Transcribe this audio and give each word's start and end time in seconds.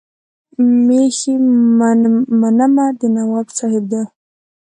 مېښې 0.85 1.33
منمه 2.41 2.85
د 2.99 3.01
نواب 3.15 3.47
صاحب 3.57 3.83
دي. 3.91 4.01